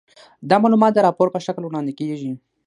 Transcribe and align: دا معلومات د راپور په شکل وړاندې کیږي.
دا 0.49 0.55
معلومات 0.63 0.91
د 0.93 0.99
راپور 1.07 1.27
په 1.31 1.39
شکل 1.45 1.63
وړاندې 1.65 1.93
کیږي. 1.99 2.31